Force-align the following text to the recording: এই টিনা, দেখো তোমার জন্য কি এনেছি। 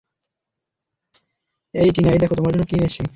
এই 1.73 1.89
টিনা, 1.95 2.09
দেখো 2.21 2.35
তোমার 2.37 2.51
জন্য 2.53 2.65
কি 2.69 2.75
এনেছি। 2.79 3.01